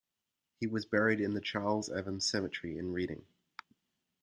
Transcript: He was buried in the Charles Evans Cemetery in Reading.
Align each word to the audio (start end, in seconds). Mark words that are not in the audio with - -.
He 0.59 0.65
was 0.65 0.87
buried 0.87 1.21
in 1.21 1.35
the 1.35 1.41
Charles 1.41 1.87
Evans 1.87 2.27
Cemetery 2.27 2.75
in 2.75 2.91
Reading. 2.91 3.23